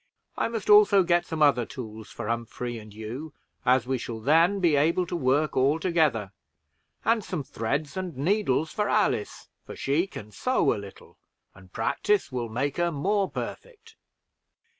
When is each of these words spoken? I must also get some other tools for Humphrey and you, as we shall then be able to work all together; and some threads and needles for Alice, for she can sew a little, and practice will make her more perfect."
I 0.35 0.47
must 0.47 0.67
also 0.67 1.03
get 1.03 1.27
some 1.27 1.43
other 1.43 1.63
tools 1.63 2.09
for 2.09 2.27
Humphrey 2.27 2.79
and 2.79 2.91
you, 2.91 3.33
as 3.67 3.85
we 3.85 3.99
shall 3.99 4.19
then 4.19 4.59
be 4.59 4.75
able 4.75 5.05
to 5.05 5.15
work 5.15 5.55
all 5.55 5.79
together; 5.79 6.31
and 7.05 7.23
some 7.23 7.43
threads 7.43 7.95
and 7.95 8.17
needles 8.17 8.71
for 8.71 8.89
Alice, 8.89 9.47
for 9.63 9.75
she 9.75 10.07
can 10.07 10.31
sew 10.31 10.73
a 10.73 10.79
little, 10.79 11.19
and 11.53 11.71
practice 11.71 12.31
will 12.31 12.49
make 12.49 12.77
her 12.77 12.91
more 12.91 13.29
perfect." 13.29 13.95